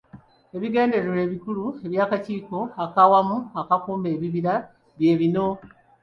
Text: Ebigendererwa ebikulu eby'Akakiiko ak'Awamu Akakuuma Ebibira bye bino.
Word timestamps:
Ebigendererwa 0.55 1.17
ebikulu 1.25 1.63
eby'Akakiiko 1.85 2.59
ak'Awamu 2.83 3.37
Akakuuma 3.59 4.07
Ebibira 4.15 4.55
bye 4.97 5.13
bino. 5.19 5.47